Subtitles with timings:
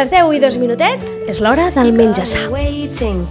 [0.00, 2.24] Les 10 i 2 minutets és l'hora del menjar.
[2.48, 3.26] Waiting,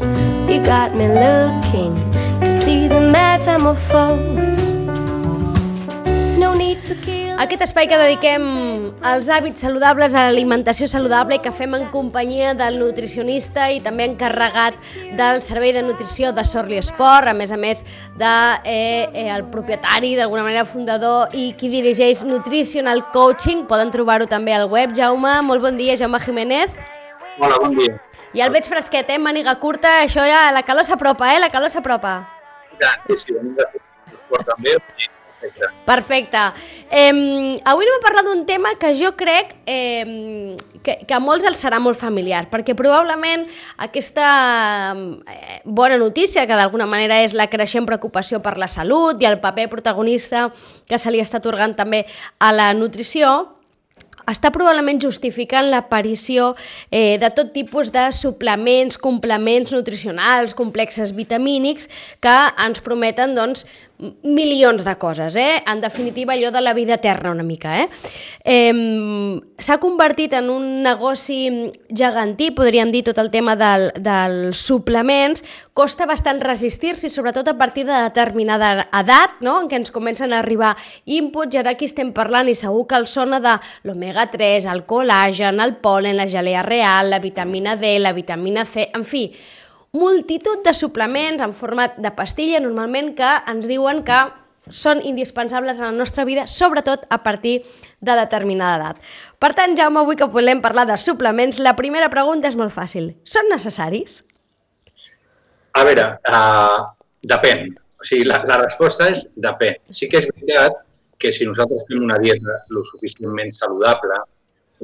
[0.46, 1.98] you got me looking
[2.46, 4.49] to see the metamorphose.
[7.40, 8.46] Aquest espai que dediquem
[9.06, 14.08] als hàbits saludables, a l'alimentació saludable i que fem en companyia del nutricionista i també
[14.10, 14.78] encarregat
[15.20, 17.84] del servei de nutrició de Sorli Esport, a més a més
[18.18, 18.32] de
[18.66, 23.68] eh, eh, el propietari, d'alguna manera fundador i qui dirigeix Nutritional Coaching.
[23.70, 24.96] Poden trobar-ho també al web.
[24.98, 26.74] Jaume, molt bon dia, Jaume Jiménez.
[27.38, 28.00] Hola, bon dia.
[28.34, 29.22] I el veig fresquet, eh?
[29.22, 31.40] Màniga curta, això ja, la calor s'apropa, eh?
[31.40, 32.18] La calor s'apropa.
[33.08, 34.78] Sí, sí, venim de fer també.
[35.40, 35.70] Perfecte.
[35.86, 36.38] Perfecte.
[36.92, 41.48] Eh, avui anem a parlar d'un tema que jo crec eh, que, que a molts
[41.48, 43.46] els serà molt familiar, perquè probablement
[43.86, 44.28] aquesta
[44.94, 49.40] eh, bona notícia, que d'alguna manera és la creixent preocupació per la salut i el
[49.40, 50.50] paper protagonista
[50.90, 52.04] que se li està atorgant també
[52.40, 53.56] a la nutrició,
[54.30, 56.54] està probablement justificant l'aparició
[56.92, 61.90] eh, de tot tipus de suplements, complements nutricionals, complexes vitamínics
[62.22, 63.66] que ens prometen doncs,
[64.24, 65.62] milions de coses, eh?
[65.68, 67.90] En definitiva, allò de la vida eterna una mica, eh?
[68.44, 68.74] eh
[69.60, 71.50] S'ha convertit en un negoci
[71.92, 75.44] gegantí, podríem dir, tot el tema del, dels suplements.
[75.76, 79.58] Costa bastant resistir-s'hi, sobretot a partir de determinada edat, no?
[79.60, 80.72] en què ens comencen a arribar
[81.04, 85.60] inputs, i ara aquí estem parlant, i segur que el sona de l'omega-3, el col·làgen,
[85.60, 89.28] el polen, la gelea real, la vitamina D, la vitamina C, en fi,
[89.94, 94.20] multitud de suplements en format de pastilla, normalment, que ens diuen que
[94.70, 97.64] són indispensables en la nostra vida, sobretot a partir
[98.00, 99.00] de determinada edat.
[99.42, 103.16] Per tant, Jaume, avui que volem parlar de suplements, la primera pregunta és molt fàcil.
[103.26, 104.22] Són necessaris?
[105.74, 106.86] A veure, uh,
[107.26, 107.66] depèn.
[108.00, 109.82] O sigui, la, la resposta és depèn.
[109.92, 110.78] Sí que és veritat
[111.20, 114.22] que si nosaltres fem una dieta lo suficientment saludable,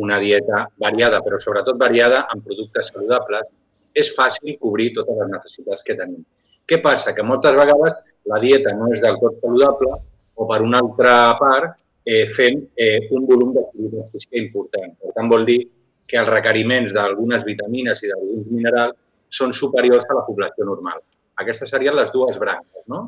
[0.03, 3.47] una dieta variada, però sobretot variada en productes saludables,
[3.95, 6.22] és fàcil cobrir totes les necessitats que tenim.
[6.66, 7.13] Què passa?
[7.16, 7.95] Que moltes vegades
[8.31, 9.94] la dieta no és del tot saludable
[10.35, 14.94] o, per una altra part, eh, fem eh, un volum d'activitat física important.
[15.01, 15.59] Per tant, vol dir
[16.05, 18.97] que els requeriments d'algunes vitamines i d'alguns minerals
[19.29, 21.01] són superiors a la població normal.
[21.41, 23.07] Aquestes serien les dues branques, no?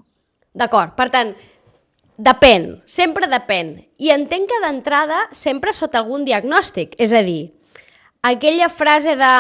[0.58, 1.36] D'acord, per tant,
[2.18, 3.76] depèn, sempre depèn.
[4.02, 7.54] I entenc que d'entrada sempre sota algun diagnòstic, és a dir,
[8.26, 9.34] aquella frase de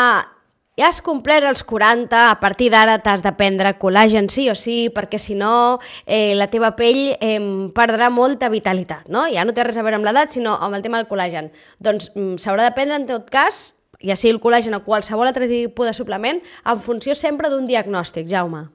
[0.77, 4.91] ja has complert els 40, a partir d'ara t'has de prendre col·làgen sí o sí,
[4.93, 7.39] perquè si no eh, la teva pell eh,
[7.75, 9.25] perdrà molta vitalitat, no?
[9.33, 11.49] Ja no té res a veure amb l'edat, sinó amb el tema del col·làgen.
[11.81, 13.71] Doncs mm, s'haurà de prendre, en tot cas,
[14.05, 18.29] ja sigui el col·làgen o qualsevol altre tipus de suplement, en funció sempre d'un diagnòstic,
[18.29, 18.67] Jaume.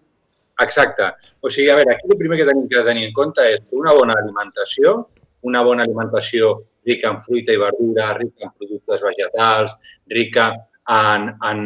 [0.62, 1.06] Exacte.
[1.40, 3.94] O sigui, a veure, aquí el primer que tenim que tenir en compte és una
[3.94, 4.98] bona alimentació,
[5.46, 6.52] una bona alimentació
[6.86, 9.74] rica en fruita i verdura, rica en productes vegetals,
[10.10, 10.50] rica
[10.88, 11.60] en, en,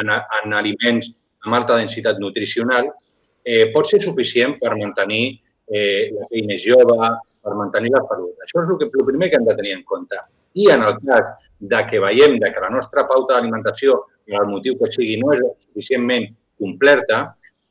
[0.00, 1.10] en, en aliments
[1.44, 2.88] amb alta densitat nutricional
[3.44, 5.24] eh, pot ser suficient per mantenir
[5.66, 7.10] eh, la pell més jove,
[7.42, 8.36] per mantenir la salut.
[8.44, 10.18] Això és el, que, el primer que hem de tenir en compte.
[10.54, 14.50] I en el cas de que veiem de que la nostra pauta d'alimentació, per el
[14.50, 16.28] motiu que sigui, no és suficientment
[16.60, 17.24] completa,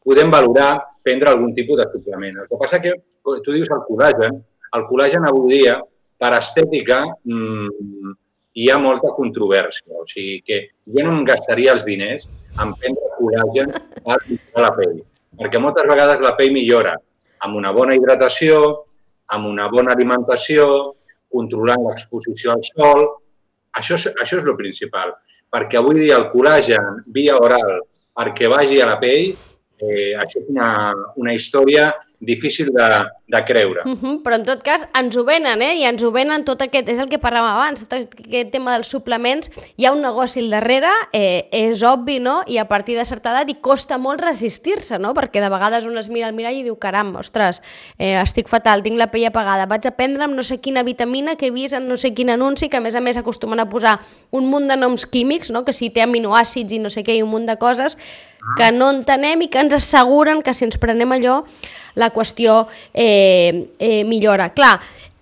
[0.03, 0.73] podem valorar
[1.05, 2.41] prendre algun tipus de suplement.
[2.43, 4.41] El que passa que, tu dius el col·làgen,
[4.75, 5.77] el col·làgen avui dia,
[6.21, 8.11] per estètica, mmm,
[8.53, 10.01] hi ha molta controvèrsia.
[10.01, 12.27] O sigui que jo no em gastaria els diners
[12.61, 14.97] en prendre col·làgen millorar la pell.
[15.41, 16.95] Perquè moltes vegades la pell millora
[17.41, 18.57] amb una bona hidratació,
[19.33, 20.65] amb una bona alimentació,
[21.31, 23.07] controlant l'exposició al sol.
[23.79, 25.15] Això és, això és el principal.
[25.51, 27.79] Perquè avui dia el col·làgen via oral
[28.21, 29.31] perquè vagi a la pell,
[29.79, 31.87] eh, això és una, una història
[32.21, 32.87] difícil de,
[33.27, 33.81] de creure.
[33.83, 35.75] Uh -huh, però en tot cas ens ho venen, eh?
[35.75, 38.87] I ens ho venen tot aquest, és el que parlàvem abans, tot aquest tema dels
[38.87, 42.43] suplements, hi ha un negoci al darrere, eh, és obvi, no?
[42.45, 45.13] I a partir de certa edat i costa molt resistir-se, no?
[45.13, 47.61] Perquè de vegades un es mira al mirall i diu, caram, ostres,
[47.97, 51.35] eh, estic fatal, tinc la pell apagada, vaig a prendre amb no sé quina vitamina
[51.35, 53.69] que he vist en no sé quin anunci, que a més a més acostumen a
[53.69, 53.99] posar
[54.29, 55.65] un munt de noms químics, no?
[55.65, 57.97] Que si té aminoàcids i no sé què i un munt de coses,
[58.57, 61.41] que no entenem i que ens asseguren que si ens prenem allò
[61.95, 64.51] la qüestió eh, eh, millora.
[64.53, 64.75] Clar,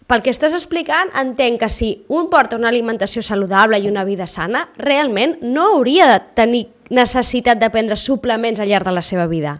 [0.09, 4.27] pel que estàs explicant, entenc que si un porta una alimentació saludable i una vida
[4.27, 9.27] sana, realment no hauria de tenir necessitat de prendre suplements al llarg de la seva
[9.29, 9.59] vida.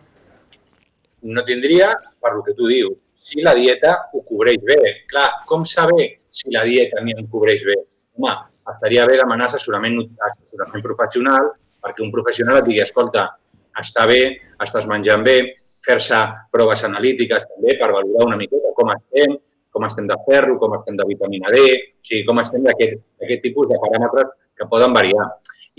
[1.22, 4.80] No tindria, per lo que tu dius, si la dieta ho cobreix bé.
[5.10, 7.76] Clar, com saber si la dieta ni em cobreix bé?
[8.18, 8.34] Home,
[8.74, 13.26] estaria bé demanar assessorament, assessorament professional perquè un professional et digui, escolta,
[13.80, 14.20] està bé,
[14.64, 15.38] estàs menjant bé,
[15.90, 16.20] fer-se
[16.54, 19.36] proves analítiques també per valorar una miqueta com estem,
[19.74, 23.70] com estem de ferro, com estem de vitamina D, o sigui, com estem d'aquest tipus
[23.70, 25.30] de paràmetres que poden variar.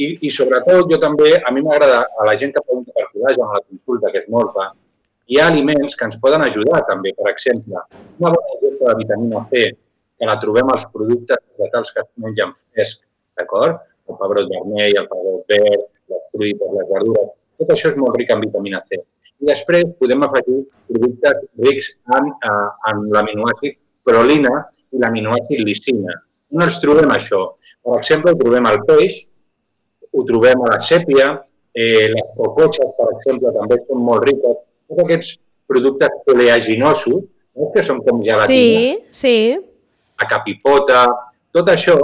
[0.00, 3.44] I, I sobretot, jo també, a mi m'agrada, a la gent que pregunta per collagen
[3.46, 4.70] a la consulta, que és molt fa,
[5.30, 7.12] hi ha aliments que ens poden ajudar també.
[7.18, 7.82] Per exemple,
[8.18, 9.66] una bona ingesta de vitamina C,
[10.18, 13.04] que la trobem als productes vegetals que es mengen fresc,
[13.38, 13.78] d'acord?
[14.08, 17.30] El pebrot vermell, el pebrot verd, les fruites, les verdures,
[17.60, 18.98] tot això és molt ric en vitamina C.
[19.40, 20.58] I després podem afegir
[20.90, 24.52] productes rics en, eh, en l'aminoàcid prolina
[24.92, 26.16] i l'aminoàcid lisina.
[26.52, 27.40] On els trobem això?
[27.84, 29.22] Per exemple, ho trobem al peix,
[30.12, 31.28] ho trobem a la sèpia,
[31.74, 34.58] eh, les cocotxes, per exemple, també són molt riques.
[34.90, 35.38] Tots aquests
[35.70, 37.24] productes oleaginosos,
[37.56, 37.70] no?
[37.72, 39.36] que són com gelatina, Sí, sí.
[40.20, 41.06] la capipota,
[41.54, 41.96] tot això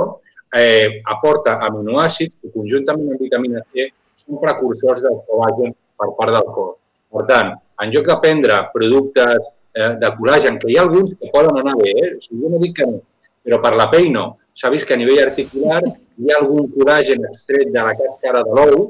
[0.55, 3.91] eh, aporta aminoàcids que conjuntament amb vitamina C
[4.23, 6.77] són precursors del col·làgen per part del cos.
[7.17, 11.31] Per tant, en lloc de prendre productes eh, de col·làgen, que hi ha alguns que
[11.33, 12.11] poden anar bé, eh?
[12.17, 13.01] o sigui, jo no dic que no,
[13.47, 14.27] però per la pell no.
[14.57, 18.57] S'ha vist que a nivell articular hi ha algun col·làgen extret de la càscara de
[18.59, 18.87] l'ou,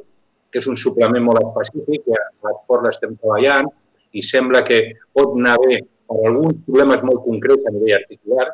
[0.50, 3.70] que és un suplement molt específic, que a l'esport l'estem treballant,
[4.16, 4.80] i sembla que
[5.14, 8.46] pot anar bé per alguns problemes molt concrets a nivell articular,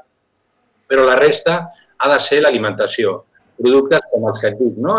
[0.88, 1.58] però la resta
[1.96, 3.20] ha de ser l'alimentació.
[3.60, 4.98] Productes com els que et dic, no?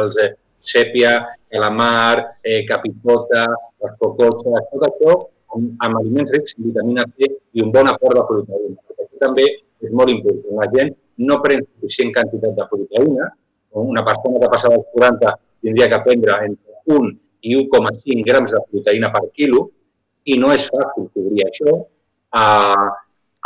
[0.00, 0.30] els eh,
[0.66, 1.12] sèpia,
[1.52, 3.46] calamar, eh, capipota,
[3.82, 5.14] les cocotxes, tot això
[5.54, 8.76] amb, amb aliments rics en vitamina C i un bon aport de proteïna.
[8.96, 10.58] Això també és molt important.
[10.60, 10.94] La gent
[11.28, 13.30] no pren suficient quantitat de proteïna.
[13.76, 15.32] Una persona que passa dels 40
[15.62, 17.10] tindria que prendre entre 1
[17.46, 19.66] i 1,5 grams de proteïna per quilo
[20.26, 21.74] i no és fàcil cobrir això.
[22.36, 22.88] Uh,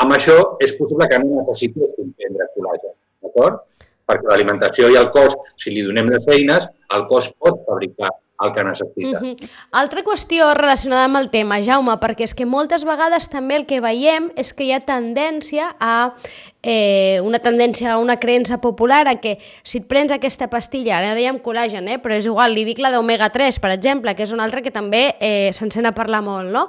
[0.02, 2.94] amb això és possible que no necessitis prendre col·làgen,
[3.24, 3.60] d'acord?
[4.10, 6.66] Perquè l'alimentació i el cos, si li donem les eines,
[6.96, 8.10] el cos pot fabricar
[8.40, 9.18] el que necessita.
[9.20, 9.50] Uh -huh.
[9.70, 13.80] Altra qüestió relacionada amb el tema, Jaume, perquè és que moltes vegades també el que
[13.80, 16.14] veiem és que hi ha tendència a
[16.62, 21.40] eh, una tendència, una creença popular a que si et prens aquesta pastilla, ara dèiem
[21.42, 24.44] col·làgen, eh, però és igual, li dic la d'omega 3, per exemple, que és una
[24.44, 26.68] altra que també eh, se'n sent a parlar molt, no?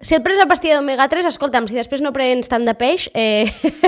[0.00, 3.10] Si et prens la pastilla d'omega 3, escolta'm, si després no prens tant de peix,
[3.12, 3.44] eh,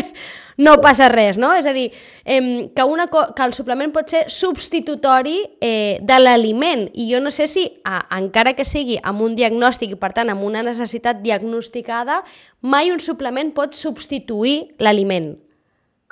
[0.64, 1.54] no passa res, no?
[1.56, 1.86] És a dir,
[2.28, 7.32] eh, que, una, que el suplement pot ser substitutori eh, de l'aliment i jo no
[7.32, 11.24] sé si, a, encara que sigui amb un diagnòstic i per tant amb una necessitat
[11.24, 12.20] diagnosticada,
[12.60, 15.32] mai un suplement pot substituir l'aliment.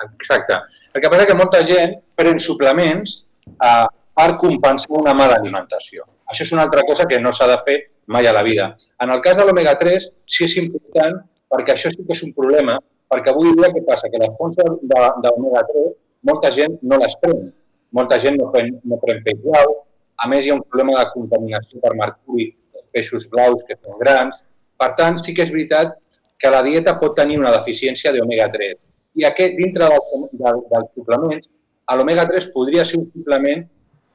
[0.01, 0.57] Exacte.
[0.95, 3.19] El que passa que molta gent pren suplements
[3.53, 3.85] eh,
[4.17, 6.09] per compensar una mala alimentació.
[6.25, 7.81] Això és una altra cosa que no s'ha de fer
[8.11, 8.75] mai a la vida.
[8.99, 11.21] En el cas de l'omega-3 sí és important
[11.51, 12.77] perquè això sí que és un problema,
[13.11, 14.09] perquè avui dia què passa?
[14.11, 15.89] Que les fonts d'omega-3
[16.29, 17.49] molta gent no les pren.
[17.97, 19.73] Molta gent no pren, no pren peix blau.
[20.21, 23.97] A més, hi ha un problema de contaminació per mercuri dels peixos blaus que són
[23.99, 24.37] grans.
[24.79, 25.97] Per tant, sí que és veritat
[26.41, 28.77] que la dieta pot tenir una deficiència d'omega-3.
[29.19, 31.49] I aquest, dintre del, del, dels suplements,
[31.91, 33.65] l'omega-3 podria ser un suplement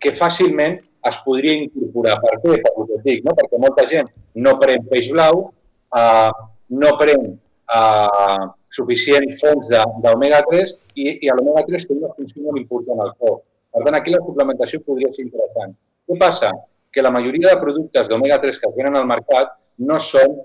[0.00, 0.78] que fàcilment
[1.10, 2.18] es podria incorporar.
[2.22, 2.60] Per què?
[2.64, 3.34] Per que dic, no?
[3.38, 4.08] perquè molta gent
[4.46, 5.48] no pren peix blau,
[6.00, 6.30] eh,
[6.82, 9.70] no pren eh, suficient fonts
[10.04, 13.42] d'omega-3 i, i l'omega-3 té una funció molt important al cos.
[13.76, 15.74] Per tant, aquí la suplementació podria ser interessant.
[16.06, 16.52] Què passa?
[16.92, 19.56] Que la majoria de productes d'omega-3 que venen al mercat
[19.88, 20.38] no són,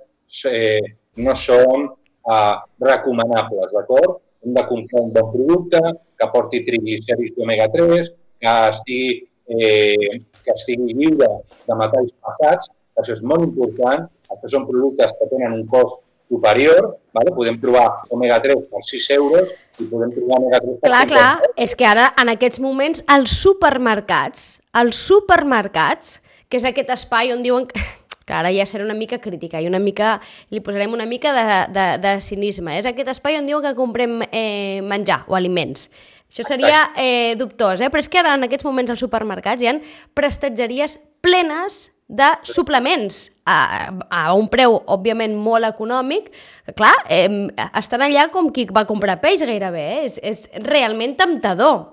[0.51, 0.81] eh,
[1.23, 4.19] no són eh, recomanables, d'acord?
[4.41, 5.81] Hem de comprar un bon producte
[6.17, 8.09] que porti trigliceris d'omega-3,
[8.41, 9.11] que estigui
[9.51, 11.29] eh, que estigui lliure
[11.67, 15.99] de metalls passats, això és molt important, això són productes que tenen un cost
[16.31, 17.33] superior, vale?
[17.35, 21.87] podem trobar omega-3 per 6 euros i podem trobar omega-3 per Clar, clar, és que
[21.87, 27.81] ara en aquests moments els supermercats, els supermercats, que és aquest espai on diuen que
[28.31, 30.15] que ara ja serà una mica crítica i una mica,
[30.53, 31.43] li posarem una mica de,
[31.75, 32.77] de, de cinisme.
[32.79, 35.89] És aquest espai on diuen que comprem eh, menjar o aliments.
[36.31, 37.89] Això seria eh, dubtós, eh?
[37.91, 39.73] però és que ara en aquests moments als supermercats hi ha
[40.15, 46.29] prestatgeries plenes de suplements a, a un preu, òbviament, molt econòmic,
[46.67, 47.27] que, clar, eh,
[47.79, 49.99] estan allà com qui va comprar peix gairebé, eh?
[50.07, 51.83] és, és realment temptador.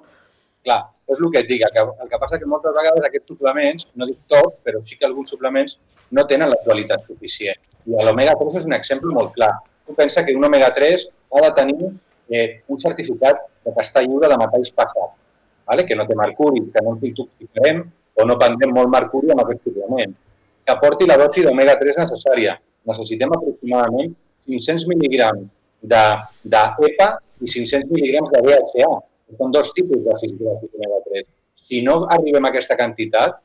[0.66, 0.80] Clar,
[1.10, 3.90] és el que et dic, el que, el que passa que moltes vegades aquests suplements,
[3.98, 5.80] no dic tots, però sí que alguns suplements
[6.14, 7.58] no tenen la qualitat suficient.
[7.90, 9.54] I l'omega-3 és un exemple molt clar.
[9.86, 11.78] Tu pensa que un omega-3 ha de tenir
[12.28, 13.40] eh, un certificat
[13.74, 15.14] que està lliure de metalls passats,
[15.68, 15.84] vale?
[15.88, 17.82] que no té mercuri, que no intoxicarem
[18.18, 20.14] o no prendrem molt mercuri amb aquest suplement,
[20.64, 22.56] que aporti la dosi d'omega-3 necessària.
[22.88, 24.14] Necessitem aproximadament
[24.48, 25.44] 500 mil·lígrams
[25.82, 27.08] d'EPA
[27.44, 28.90] i 500 mil·lígrams de DHA,
[29.36, 31.28] són dos tipus d'àcids gràfics omega-3.
[31.68, 33.36] Si no arribem a aquesta quantitat,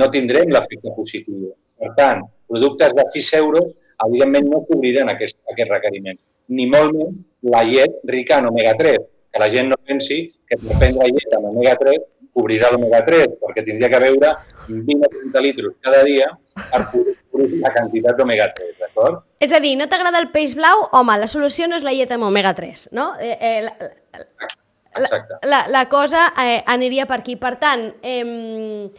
[0.00, 1.52] no tindrem l'efecte positiu.
[1.78, 3.72] Per tant, productes de 6 euros
[4.04, 6.18] evidentment no cobriren aquest, aquest requeriment.
[6.54, 7.20] Ni molt menys
[7.54, 11.48] la llet rica en omega-3, que la gent no pensi que per prendre llet amb
[11.50, 12.02] omega-3
[12.34, 14.30] cobrirà l'omega-3, perquè tindria que beure
[14.68, 19.24] 20 o 30 litres cada dia per cobrir la quantitat d'omega-3, d'acord?
[19.42, 20.86] És a dir, no t'agrada el peix blau?
[20.98, 23.08] Home, la solució no és la llet amb omega-3, no?
[23.18, 25.40] Eh, eh, la, Exacte.
[25.50, 27.34] la, la cosa eh, aniria per aquí.
[27.38, 28.90] Per tant, eh,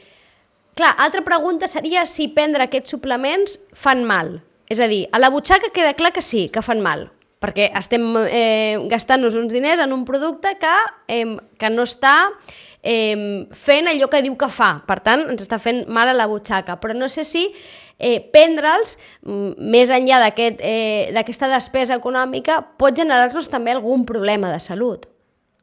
[0.76, 4.38] clar, altra pregunta seria si prendre aquests suplements fan mal.
[4.72, 7.10] És a dir, a la butxaca queda clar que sí, que fan mal,
[7.46, 10.76] perquè estem eh, gastant-nos uns diners en un producte que,
[11.14, 12.16] eh, que no està
[12.82, 14.80] eh, fent allò que diu que fa.
[14.88, 16.80] Per tant, ens està fent mal a la butxaca.
[16.82, 17.46] Però no sé si
[17.98, 20.66] eh, prendre'ls, mm, més enllà d'aquesta
[21.22, 25.06] aquest, eh, despesa econòmica, pot generar-nos també algun problema de salut.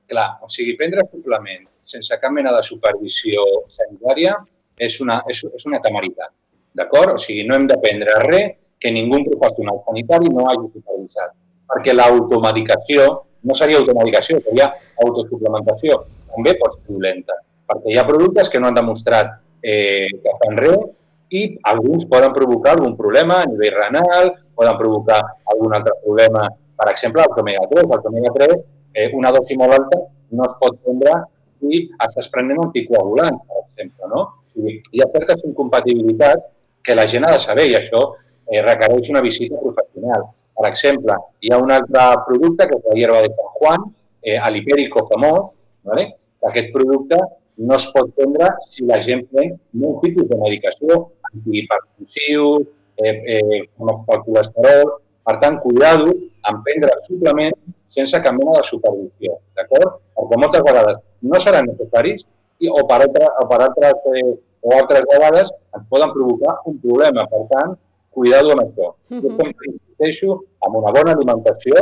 [0.09, 4.37] Clar, o sigui, prendre suplement sense cap mena de supervisió sanitària
[4.79, 6.31] és una, és, és una temeritat,
[6.75, 7.17] d'acord?
[7.17, 11.35] O sigui, no hem de prendre res que ningú professional sanitari no hagi supervisat,
[11.69, 13.07] perquè l'automedicació
[13.43, 14.69] no seria automedicació, seria
[15.05, 15.99] autosuplementació,
[16.33, 17.39] també pot ser violenta,
[17.69, 20.85] perquè hi ha productes que no han demostrat eh, que fan res
[21.33, 25.21] i alguns poden provocar algun problema a nivell renal, poden provocar
[25.55, 26.45] algun altre problema,
[26.77, 27.87] per exemple, el omega 3.
[27.89, 28.57] El omega 3
[28.95, 30.01] eh, una dosi molt alta
[30.37, 31.15] no es pot prendre
[31.63, 34.11] si estàs prenent anticoagulants, per exemple.
[34.13, 34.23] No?
[34.61, 36.45] I hi ha certes incompatibilitats
[36.85, 40.27] que la gent ha de saber i això eh, requereix una visita professional.
[40.57, 43.87] Per exemple, hi ha un altre producte que és la hierba de San Juan,
[44.23, 45.49] eh, l'hipèrico famós,
[45.89, 46.11] ¿vale?
[46.49, 47.19] aquest producte
[47.63, 49.53] no es pot prendre si la gent pren
[49.89, 50.99] un tipus de medicació,
[51.31, 52.67] antihipertensius,
[52.97, 54.97] eh, eh, com el colesterol.
[55.23, 56.11] Per tant, cuidado
[56.51, 57.59] en prendre suplements
[57.95, 60.01] sense cap mena de supervisió, d'acord?
[60.17, 60.99] Perquè moltes vegades
[61.31, 62.25] no seran necessaris
[62.59, 64.33] i, o, per altre, o, per altres, eh,
[64.63, 67.27] o altres vegades ens poden provocar un problema.
[67.31, 67.77] Per tant,
[68.15, 68.89] cuidado amb això.
[68.93, 69.23] Uh -huh.
[69.23, 70.29] Jo sempre insisteixo
[70.65, 71.75] amb una bona alimentació,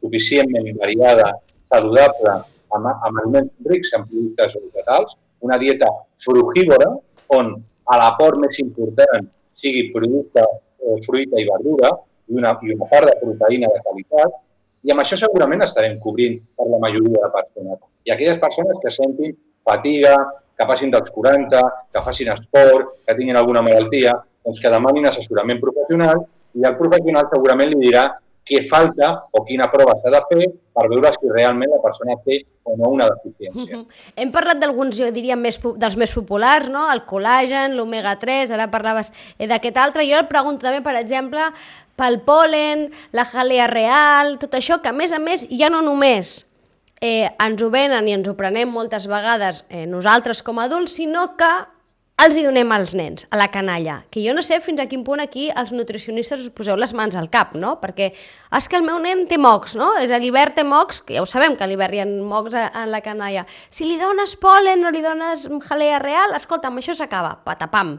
[0.00, 1.26] suficientment variada,
[1.70, 2.32] saludable,
[2.74, 5.88] amb, amb aliments rics en productes vegetals, una dieta
[6.24, 6.90] frugívora,
[7.28, 7.54] on
[8.00, 10.42] l'aport més important sigui producte,
[10.84, 11.90] eh, fruita i verdura,
[12.28, 14.30] i una, i una part de proteïna de qualitat,
[14.84, 17.78] i amb això segurament estarem cobrint per la majoria de persones.
[18.04, 20.14] I aquelles persones que sentin fatiga,
[20.58, 24.14] que passin dels 40, que facin esport, que tinguin alguna malaltia,
[24.48, 26.24] doncs que demanin assessorament professional
[26.56, 28.08] i el professional segurament li dirà
[28.48, 30.46] què falta o quina prova s'ha de fer
[30.78, 33.52] per veure si realment la persona té o no una deficiència.
[33.52, 33.84] Uh -huh.
[34.16, 36.90] Hem parlat d'alguns, jo diria, més, dels més populars, no?
[36.92, 40.08] el col·lagen, l'omega-3, ara parlaves eh, d'aquest altre.
[40.10, 41.40] Jo el pregunto també, per exemple,
[41.96, 46.46] pel polen, la jalea real, tot això, que a més a més ja no només
[47.00, 50.92] eh, ens ho venen i ens ho prenem moltes vegades eh, nosaltres com a adults,
[50.92, 51.77] sinó que
[52.18, 55.04] els hi donem als nens, a la canalla, que jo no sé fins a quin
[55.06, 57.76] punt aquí els nutricionistes us poseu les mans al cap, no?
[57.78, 59.92] Perquè és que el meu nen té mocs, no?
[60.02, 62.56] És a l'hivern té mocs, que ja ho sabem que a l'hivern hi ha mocs
[62.58, 63.44] a, a la canalla.
[63.70, 67.94] Si li dones polen o li dones jalea real, escolta, amb això s'acaba, patapam.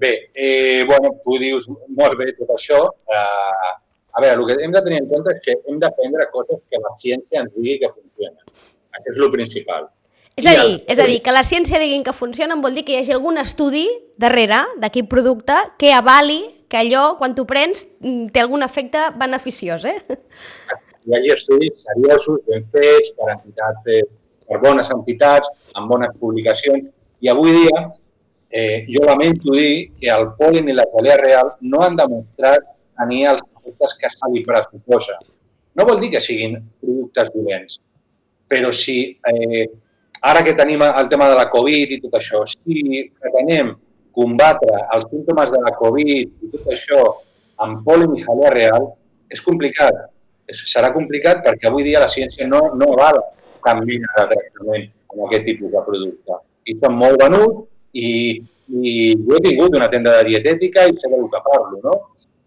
[0.00, 2.82] Bé, eh, bueno, tu dius molt bé tot això.
[3.06, 3.70] Eh,
[4.10, 6.82] a veure, el que hem de tenir en compte és que hem d'aprendre coses que
[6.82, 8.42] la ciència ens digui que funcionen.
[8.98, 9.90] Això és el principal.
[10.40, 12.94] És a dir, és a dir, que la ciència diguin que funcionen vol dir que
[12.94, 13.84] hi hagi algun estudi
[14.20, 19.84] darrere d'aquest producte que avali que allò, quan t'ho prens, mm, té algun efecte beneficiós,
[19.84, 19.98] eh?
[21.04, 23.82] Hi hagi estudis seriosos, ben fets, per entitats,
[24.46, 26.86] per bones entitats, amb bones publicacions,
[27.20, 27.82] i avui dia
[28.50, 32.64] eh, jo lamento dir que el polen i la jalea real no han demostrat
[32.98, 35.18] tenir els efectes que se li pressuposa.
[35.74, 37.80] No vol dir que siguin productes dolents,
[38.50, 39.66] però si eh,
[40.20, 43.72] ara que tenim el tema de la Covid i tot això, si pretenem
[44.16, 47.02] combatre els símptomes de la Covid i tot això
[47.64, 48.88] amb polen i jalea real,
[49.30, 50.06] és complicat.
[50.50, 53.22] Serà complicat perquè avui dia la ciència no, no avala
[53.64, 56.38] cap mena de tractament amb aquest tipus de producte.
[56.66, 58.08] I són molt venuts i,
[58.68, 61.96] i jo he tingut una tenda de dietètica i sé del que parlo, no?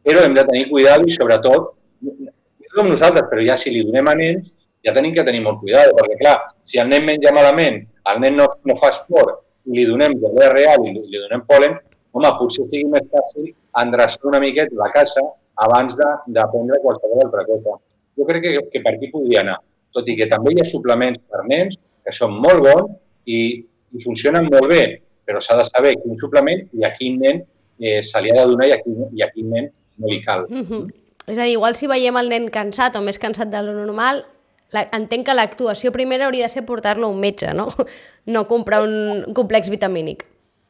[0.04, 1.72] Però hem de tenir cuidado i sobretot,
[2.04, 2.34] no
[2.74, 4.50] com nosaltres, però ja si li donem a nens,
[4.86, 6.38] ja tenim que tenir molt cuidado, perquè clar,
[6.68, 10.88] si el nen menja malament, el nen no, no fa esport li donem gelea real
[10.88, 11.78] i li donem polen,
[12.12, 15.24] home, potser sigui més fàcil endreçar una miqueta la casa
[15.66, 17.78] abans de, de prendre qualsevol altra cosa.
[18.18, 19.60] Jo crec que, que per aquí podria anar,
[19.96, 22.92] tot i que també hi ha suplements per nens que són molt bons
[23.30, 23.40] i,
[23.94, 24.84] i funcionen molt bé,
[25.26, 27.40] però s'ha de saber quin suplement i a quin nen
[27.80, 30.20] eh, se li ha de donar i a quin, i a quin nen no li
[30.26, 30.46] cal.
[30.50, 30.84] Mm -hmm.
[31.28, 34.26] És a dir, igual si veiem el nen cansat o més cansat de lo normal,
[34.74, 37.70] la, entenc que l'actuació primera hauria de ser portar-lo a un metge, no?
[38.26, 40.24] No comprar un complex vitamínic.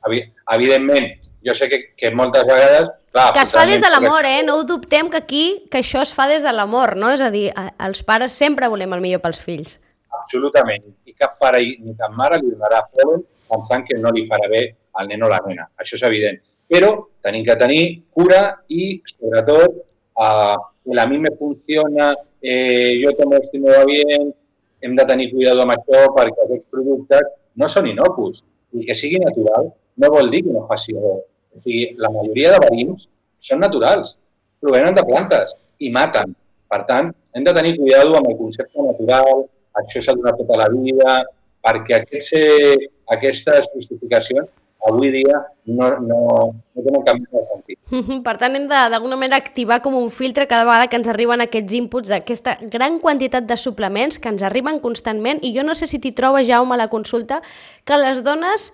[0.08, 1.06] Evi- Evidentment,
[1.46, 2.90] jo sé que, que moltes vegades...
[3.14, 4.42] Clar, Que es fa des de l'amor, eh?
[4.44, 7.12] No ho dubtem que aquí, que això es fa des de l'amor, no?
[7.14, 7.52] És a dir,
[7.86, 9.76] els pares sempre volem el millor pels fills.
[10.24, 10.84] absolutament.
[11.06, 14.64] I cap pare ni cap mare li donarà polen pensant que no li farà bé
[14.98, 15.68] al nen o la nena.
[15.78, 16.40] Això és evident.
[16.70, 16.90] Però
[17.22, 19.78] tenim que tenir cura i, sobretot,
[20.16, 24.34] el a mi me funciona, eh, jo y me va bien,
[24.82, 28.44] hem de tenir cuidado amb això perquè aquests productes no són inocus.
[28.74, 31.24] I que sigui natural no vol dir que no faci res.
[31.54, 33.08] O sigui, la majoria de verins
[33.40, 34.16] són naturals,
[34.60, 36.34] provenen de plantes i maten.
[36.70, 39.46] Per tant, hem de tenir cuidado amb el concepte natural,
[39.82, 41.16] això s'ha donat tota la vida,
[41.64, 44.50] perquè aquests, eh, aquestes justificacions
[44.90, 46.20] avui dia no, no,
[46.52, 47.80] no tenen cap de sentit.
[48.28, 51.78] Per tant, hem d'alguna manera, activar com un filtre cada vegada que ens arriben aquests
[51.80, 56.02] inputs d'aquesta gran quantitat de suplements que ens arriben constantment i jo no sé si
[56.04, 57.40] t'hi trobes, Jaume, a la consulta,
[57.88, 58.74] que les dones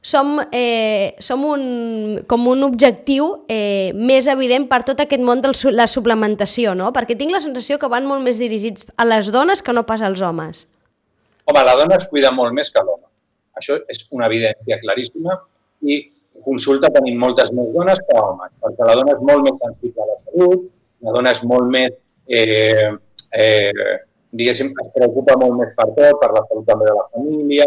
[0.00, 5.50] som, eh, som un, com un objectiu eh, més evident per tot aquest món de
[5.74, 6.92] la suplementació, no?
[6.94, 10.02] Perquè tinc la sensació que van molt més dirigits a les dones que no pas
[10.06, 10.68] als homes.
[11.48, 13.07] Home, la dona es cuida molt més que l'home.
[13.58, 15.36] Això és una evidència claríssima
[15.82, 15.98] i
[16.44, 20.08] consulta tenim moltes més dones que homes, perquè la dona és molt més sensible a
[20.10, 20.68] la salut,
[21.06, 21.96] la dona és molt més,
[22.28, 22.90] eh,
[23.42, 23.96] eh,
[24.38, 27.66] diguéssim, es preocupa molt més per tot, per la salut també de la família,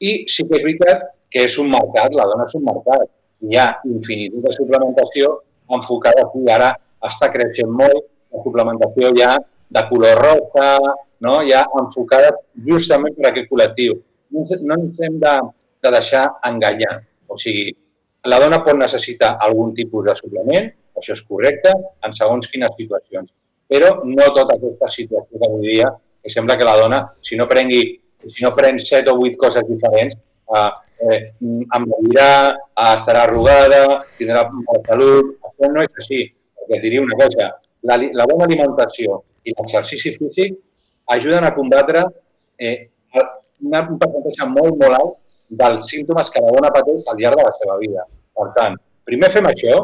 [0.00, 3.08] i sí que és veritat que és un mercat, la dona és un mercat.
[3.44, 5.30] Hi ha infinitud de suplementació
[5.76, 6.44] enfocada aquí.
[6.50, 6.70] Ara
[7.08, 9.34] està creixent molt la suplementació ja
[9.74, 10.68] de color rosa,
[11.24, 11.40] no?
[11.48, 12.30] ja enfocada
[12.68, 13.98] justament per aquest col·lectiu.
[14.34, 15.34] No no ens hem de,
[15.84, 16.98] de deixar enganyar.
[17.30, 17.68] O sigui,
[18.30, 21.72] la dona pot necessitar algun tipus de suplement, això és correcte,
[22.04, 23.30] en segons quines situacions.
[23.70, 25.90] Però no tota aquesta situació d'avui dia,
[26.24, 27.84] que sembla que la dona, si no prengui
[28.30, 30.14] si no pren set o vuit coses diferents,
[30.56, 30.70] eh,
[31.04, 31.20] eh,
[31.76, 35.36] envelirà, eh, estarà arrugada, tindrà mala salut.
[35.48, 36.22] Això no és així.
[36.58, 37.50] Perquè diria una cosa,
[37.84, 40.54] la, la bona alimentació i l'exercici físic
[41.12, 42.06] ajuden a combatre
[42.56, 42.88] eh,
[43.64, 45.20] una, un percentatge molt, molt alt
[45.62, 48.06] dels símptomes que la dona pateix al llarg de la seva vida.
[48.34, 48.76] Per tant,
[49.08, 49.80] primer fem això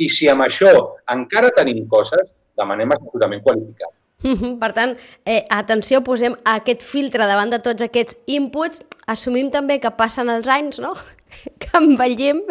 [0.00, 0.70] i si amb això
[1.12, 3.94] encara tenim coses, demanem assessorament qualificat.
[4.62, 8.84] Per tant, eh, atenció, posem aquest filtre davant de tots aquests inputs.
[9.08, 10.92] Assumim també que passen els anys, no?
[11.62, 12.42] que envellim.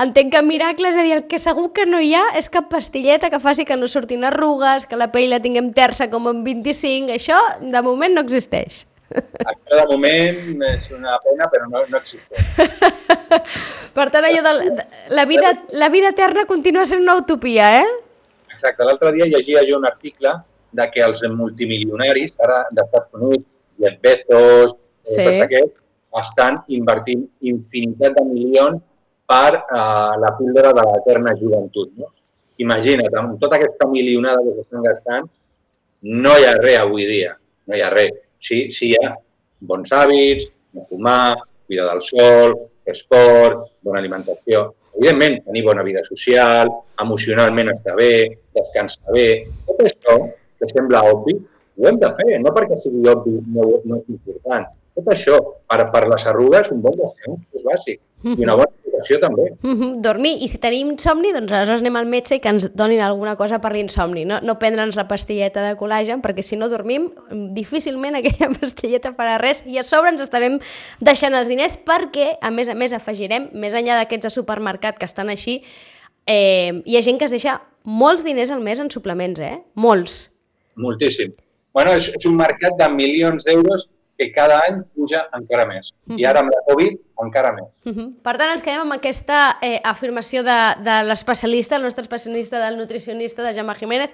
[0.00, 2.70] Entenc que miracle, és a dir, el que segur que no hi ha és cap
[2.72, 6.42] pastilleta que faci que no surtin arrugues, que la pell la tinguem terça com en
[6.46, 7.12] 25.
[7.18, 8.84] Això, de moment, no existeix.
[9.12, 12.48] Això de moment és una pena, però no, no existeix.
[13.94, 17.90] Per tant, allò de, la, vida, la vida eterna continua sent una utopia, eh?
[18.50, 18.86] Exacte.
[18.86, 20.32] L'altre dia llegia jo un article
[20.74, 23.46] de que els multimilionaris, ara d'Estats Units,
[23.78, 25.20] Jeff Bezos, Sí.
[25.20, 25.24] sí.
[25.24, 25.80] tots aquests,
[26.20, 28.80] estan invertint infinitat de milions
[29.28, 31.90] per uh, la píldora de l'eterna joventut.
[31.98, 32.10] No?
[32.62, 35.28] Imagina't, amb tota aquesta milionada que s'estan gastant,
[36.24, 37.34] no hi ha res avui dia,
[37.66, 38.20] no hi ha res.
[38.44, 39.14] Sí, sí hi ha
[39.68, 41.34] bons hàbits, no fumar,
[41.66, 42.56] cuidar del sol,
[42.92, 44.66] esport, bona alimentació.
[44.94, 46.70] Evidentment, tenir bona vida social,
[47.02, 48.12] emocionalment estar bé,
[48.54, 49.26] descansar bé.
[49.66, 50.18] Tot això,
[50.60, 51.34] que sembla obvi,
[51.74, 54.68] ho hem de fer, no perquè sigui obvi no, no és important.
[54.94, 58.00] Tot això, per, per les arrugues, un bon descans és bàsic.
[58.24, 59.56] I una bona alimentació també.
[59.62, 63.00] Mhm, Dormir, i si tenim insomni, doncs aleshores anem al metge i que ens donin
[63.00, 67.10] alguna cosa per l'insomni, no, no prendre'ns la pastilleta de col·lagen, perquè si no dormim,
[67.54, 70.58] difícilment aquella pastilleta farà res i a sobre ens estarem
[71.00, 75.06] deixant els diners perquè, a més a més, afegirem, més enllà d'aquests de supermercat que
[75.06, 75.62] estan així,
[76.26, 79.58] eh, hi ha gent que es deixa molts diners al mes en suplements, eh?
[79.74, 80.30] Molts.
[80.76, 81.34] Moltíssim.
[81.74, 85.90] Bueno, és, és un mercat de milions d'euros que cada any puja encara més.
[86.14, 87.68] I ara amb la Covid, encara més.
[87.84, 88.08] Mhm.
[88.22, 92.78] Per tant, ens quedem amb aquesta eh, afirmació de, de l'especialista, el nostre especialista del
[92.78, 94.10] nutricionista, de Jaume Jiménez.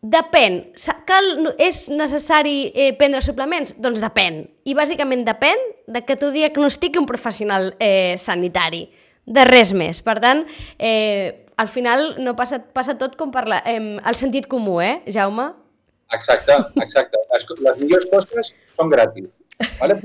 [0.00, 0.72] Depèn.
[1.04, 1.26] Cal,
[1.60, 3.74] és necessari eh, prendre suplements?
[3.76, 4.46] Doncs depèn.
[4.64, 5.60] I bàsicament depèn
[5.92, 8.86] de que t'ho diagnostiqui un professional eh, sanitari.
[9.26, 10.00] De res més.
[10.02, 10.46] Per tant,
[10.78, 15.02] eh, al final no passa, passa tot com per la, eh, el sentit comú, eh,
[15.12, 15.50] Jaume?
[16.12, 17.20] Exacte, exacte.
[17.32, 19.28] Les, les millors coses són gratis.
[19.78, 19.98] Vale?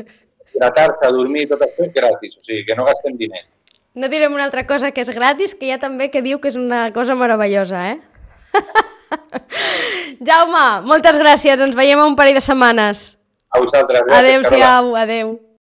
[0.53, 2.37] Hidratar-se, dormir, tot això és gratis.
[2.39, 3.47] O sigui, que no gastem diners.
[3.95, 6.51] No direm una altra cosa que és gratis, que hi ha també que diu que
[6.51, 7.97] és una cosa meravellosa, eh?
[10.27, 11.59] Jaume, moltes gràcies.
[11.59, 13.07] Ens veiem un parell de setmanes.
[13.55, 14.03] A vosaltres.
[14.11, 15.35] Adéu-siau, adéu.